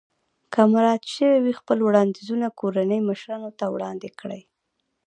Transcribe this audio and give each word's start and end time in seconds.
که 0.53 0.61
مراعات 0.73 1.03
شوي 1.15 1.39
وي 1.43 1.53
خپل 1.59 1.77
وړاندیزونه 1.87 2.47
کورنۍ 2.59 2.99
مشرانو 3.09 3.49
ته 3.59 3.65
وړاندې 3.73 4.09
کړئ. 4.19 4.41